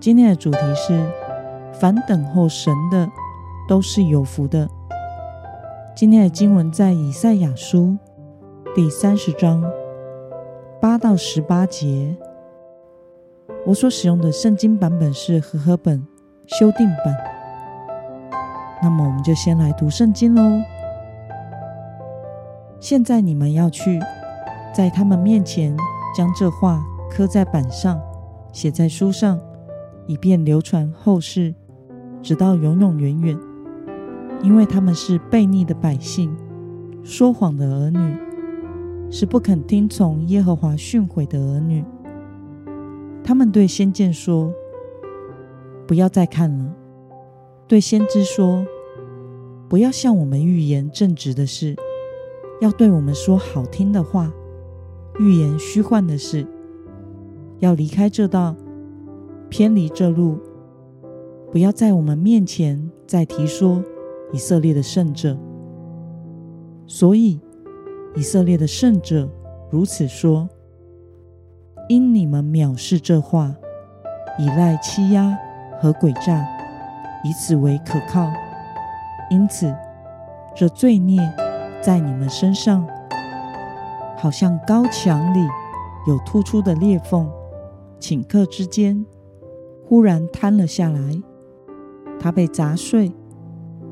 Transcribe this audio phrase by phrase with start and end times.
[0.00, 1.04] 今天的主题是：
[1.72, 3.10] 凡等候神的，
[3.66, 4.68] 都是有福的。
[5.96, 7.96] 今天的经文在以赛亚书
[8.76, 9.60] 第三十章
[10.80, 12.16] 八到十八节。
[13.66, 16.06] 我所使用的圣经版本是和合本
[16.46, 17.16] 修订版。
[18.80, 20.62] 那么，我们就先来读圣经喽。
[22.78, 23.98] 现在你们要去，
[24.72, 25.76] 在他们面前
[26.16, 28.00] 将这话刻在板上，
[28.52, 29.40] 写在书上。
[30.08, 31.54] 以便流传后世，
[32.20, 33.38] 直到永永远远。
[34.42, 36.36] 因为他们是悖逆的百姓，
[37.04, 38.16] 说谎的儿女，
[39.10, 41.84] 是不肯听从耶和华训诲的儿女。
[43.24, 44.52] 他们对先见说
[45.86, 46.72] ：“不要再看了。”
[47.66, 48.64] 对先知说
[49.68, 51.76] ：“不要向我们预言正直的事，
[52.60, 54.32] 要对我们说好听的话，
[55.18, 56.46] 预言虚幻的事，
[57.58, 58.56] 要离开这道。”
[59.48, 60.38] 偏离这路，
[61.50, 63.82] 不要在我们面前再提说
[64.32, 65.36] 以色列的圣者。
[66.86, 67.40] 所以
[68.14, 69.28] 以色列的圣者
[69.70, 70.48] 如此说：
[71.88, 73.54] 因你们藐视这话，
[74.38, 75.36] 倚赖欺压
[75.80, 76.46] 和诡诈，
[77.24, 78.30] 以此为可靠，
[79.30, 79.74] 因此
[80.54, 81.20] 这罪孽
[81.80, 82.86] 在你们身上，
[84.16, 85.40] 好像高墙里
[86.06, 87.30] 有突出的裂缝，
[87.98, 89.04] 顷刻之间。
[89.88, 91.22] 忽然坍了下来，
[92.20, 93.10] 它被砸碎，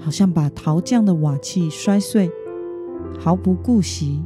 [0.00, 2.32] 好像把陶匠的瓦器摔碎，
[3.20, 4.24] 毫不顾惜，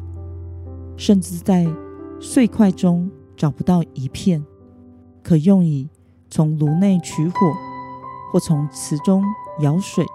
[0.96, 1.66] 甚至在
[2.20, 4.46] 碎块中找不到一片
[5.24, 5.90] 可用以
[6.30, 7.52] 从炉内取火，
[8.32, 9.24] 或从池中
[9.58, 10.06] 舀水。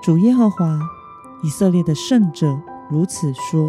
[0.00, 0.78] 主耶和华
[1.42, 2.56] 以色列的圣者
[2.88, 3.68] 如此说：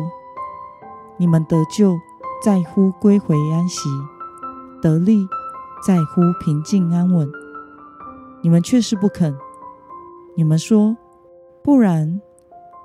[1.17, 1.97] 你们得救
[2.43, 3.89] 在乎归回安息，
[4.79, 5.27] 得力。
[5.85, 7.31] 在乎平静安稳，
[8.41, 9.37] 你们却是不肯。
[10.35, 10.97] 你们说，
[11.63, 12.19] 不然，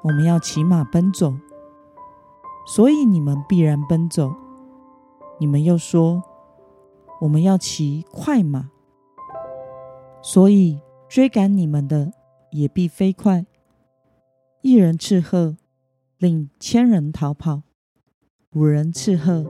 [0.03, 1.33] 我们要骑马奔走，
[2.67, 4.35] 所以你们必然奔走。
[5.39, 6.23] 你们又说，
[7.23, 8.69] 我们要骑快马，
[10.21, 10.79] 所以
[11.09, 12.13] 追赶你们的
[12.51, 13.47] 也必飞快。
[14.61, 15.57] 一人斥喝，
[16.19, 17.63] 令千人逃跑；
[18.53, 19.47] 五人斥喝，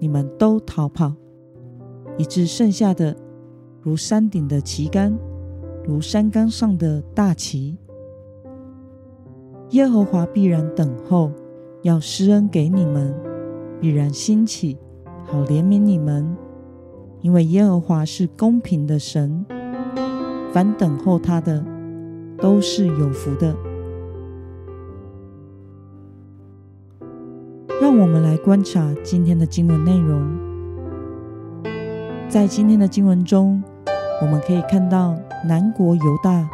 [0.00, 1.14] 你们都逃跑。
[2.18, 3.16] 以致剩下的
[3.80, 5.18] 如山顶的旗杆，
[5.84, 7.76] 如山冈上的大旗。
[9.70, 11.32] 耶和华必然等候，
[11.82, 13.12] 要施恩给你们；
[13.80, 14.76] 必然兴起，
[15.24, 16.36] 好怜悯你们。
[17.22, 19.46] 因为耶和华是公平的神，
[20.52, 21.64] 凡等候他的，
[22.38, 23.56] 都是有福的。
[27.80, 30.51] 让我们来观察今天的经文内容。
[32.32, 33.62] 在今天的经文中，
[34.22, 36.48] 我们可以看到南国犹大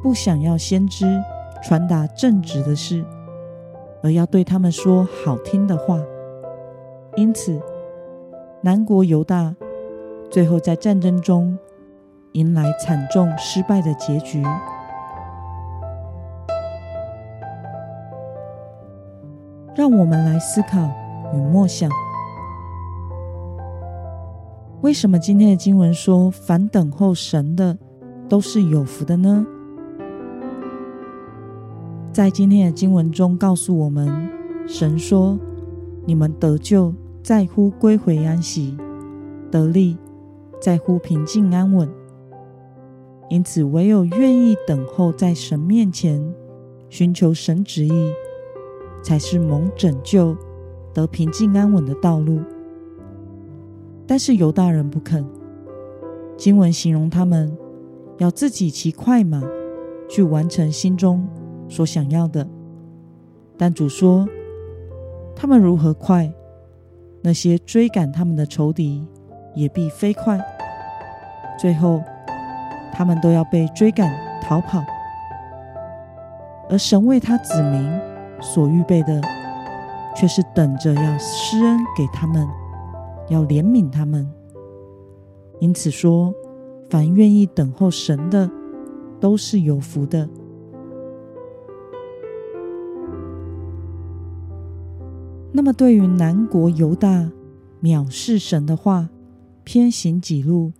[0.00, 1.04] 不想要先知
[1.60, 3.04] 传达正直的事，
[4.04, 5.98] 而要对他们说好听的话，
[7.16, 7.60] 因此
[8.60, 9.52] 南国犹大
[10.30, 11.58] 最后在战争中
[12.34, 14.44] 迎来惨重失败的结局。
[19.74, 20.78] 让我们来思考
[21.34, 21.90] 与默想。
[24.82, 27.76] 为什么今天的经文说，凡等候神的
[28.30, 29.46] 都是有福的呢？
[32.10, 34.30] 在今天的经文中告诉我们，
[34.66, 35.38] 神说
[36.06, 38.74] ：“你们得救在乎归回安息，
[39.50, 39.98] 得力
[40.58, 41.86] 在乎平静安稳。
[43.28, 46.34] 因此，唯有愿意等候在神面前，
[46.88, 48.12] 寻求神旨意，
[49.02, 50.34] 才是蒙拯救、
[50.94, 52.40] 得平静安稳的道路。”
[54.10, 55.24] 但是犹大人不肯。
[56.36, 57.56] 经文形容他们
[58.18, 59.40] 要自己骑快马
[60.08, 61.24] 去完成心中
[61.68, 62.44] 所想要的，
[63.56, 64.28] 但主说
[65.36, 66.28] 他们如何快，
[67.22, 69.06] 那些追赶他们的仇敌
[69.54, 70.40] 也必飞快，
[71.56, 72.02] 最后
[72.92, 74.12] 他们都要被追赶
[74.42, 74.82] 逃跑。
[76.68, 77.88] 而神为他子民
[78.40, 79.20] 所预备的，
[80.16, 82.44] 却是等着要施恩给他们。
[83.30, 84.30] 要怜悯他们，
[85.60, 86.34] 因此说，
[86.90, 88.50] 凡愿意等候神的，
[89.18, 90.28] 都是有福的。
[95.52, 97.30] 那么，对于南国犹大
[97.82, 99.08] 藐视神的话，
[99.62, 100.72] 偏行己路，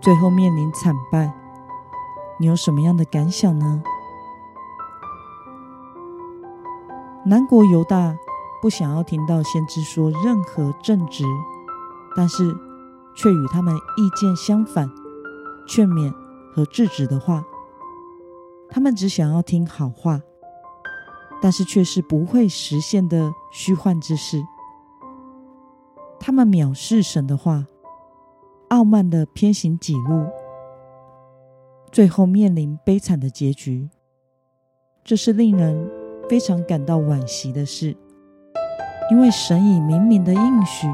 [0.00, 1.34] 最后面临惨败，
[2.38, 3.82] 你有什么样的感想呢？
[7.24, 8.16] 南国犹大
[8.62, 11.24] 不想要听到先知说任何正直，
[12.16, 12.56] 但是
[13.14, 14.90] 却与他们意见相反、
[15.68, 16.12] 劝勉
[16.52, 17.44] 和制止的话。
[18.68, 20.20] 他们只想要听好话，
[21.40, 24.42] 但是却是不会实现的虚幻之事。
[26.18, 27.66] 他们藐视神的话，
[28.70, 30.26] 傲慢的偏行己路，
[31.92, 33.88] 最后面临悲惨的结局。
[35.04, 35.88] 这是令人。
[36.28, 37.96] 非常感到惋惜的事，
[39.12, 40.88] 因为神已明明的应许，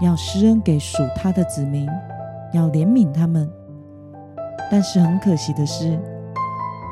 [0.00, 1.88] 要施恩给属他的子民，
[2.52, 3.50] 要怜悯他们。
[4.70, 5.98] 但是很可惜的是，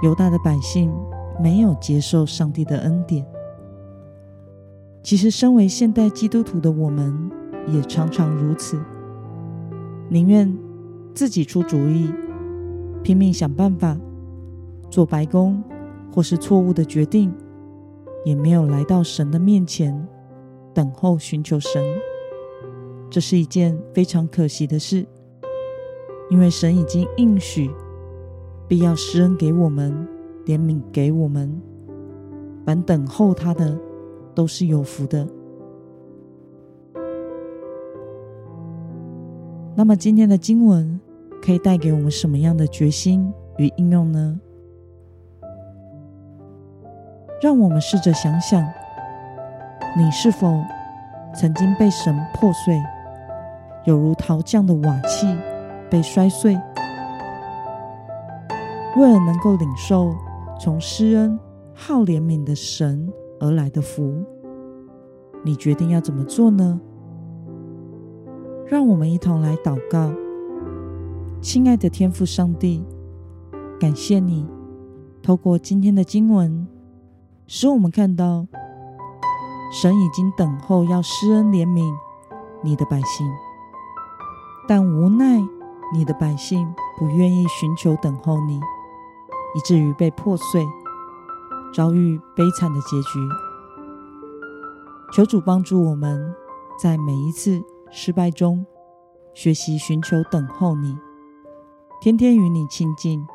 [0.02, 0.92] 犹大的百姓
[1.40, 3.24] 没有接受上帝的恩典。
[5.02, 7.30] 其实，身为现代基督徒的我们，
[7.68, 8.78] 也常常如此，
[10.08, 10.52] 宁愿
[11.14, 12.12] 自己出主意，
[13.02, 13.96] 拼命想办法，
[14.90, 15.62] 做白工，
[16.12, 17.32] 或是错误的决定。
[18.24, 20.06] 也没有来到神的面前，
[20.74, 21.82] 等候寻求神，
[23.10, 25.06] 这是一件非常可惜的事。
[26.30, 27.70] 因为神已经应许，
[28.68, 30.06] 必要施恩给我们，
[30.44, 31.50] 怜悯给我们，
[32.66, 33.78] 凡等候他的，
[34.34, 35.26] 都是有福的。
[39.74, 41.00] 那么今天的经文
[41.40, 44.38] 可以带给我们什么样的决心与应用呢？
[47.40, 48.62] 让我们试着想想，
[49.96, 50.60] 你是否
[51.34, 52.76] 曾经被神破碎，
[53.88, 55.26] 有如陶匠的瓦器
[55.90, 56.54] 被摔碎？
[58.98, 60.14] 为了能够领受
[60.60, 61.40] 从施恩、
[61.72, 64.22] 好怜悯的神而来的福，
[65.42, 66.78] 你决定要怎么做呢？
[68.66, 70.12] 让我们一同来祷告，
[71.40, 72.84] 亲爱的天父上帝，
[73.80, 74.46] 感谢你
[75.22, 76.68] 透过今天的经文。
[77.46, 78.46] 使我们看到，
[79.72, 81.90] 神已经等候要施恩怜悯
[82.62, 83.26] 你的百姓，
[84.68, 85.40] 但无奈
[85.94, 88.60] 你的百姓不愿意寻求等候你，
[89.56, 90.62] 以至于被破碎，
[91.74, 93.18] 遭遇悲惨的结局。
[95.10, 96.34] 求主帮助我们，
[96.78, 98.66] 在每一次失败中，
[99.32, 100.98] 学习寻求等候你，
[102.02, 103.26] 天天与你亲近，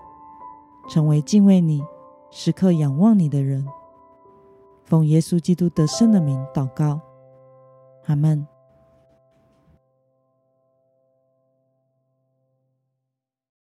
[0.87, 1.83] 成为敬畏你、
[2.29, 3.67] 时刻仰望你的人。
[4.83, 7.01] 奉耶稣基督得胜的名祷告，
[8.05, 8.52] 阿门。